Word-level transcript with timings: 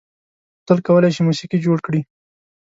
بوتل 0.57 0.79
کولای 0.87 1.11
شي 1.15 1.21
موسيقي 1.27 1.57
جوړ 1.65 1.77
کړي. 1.85 2.01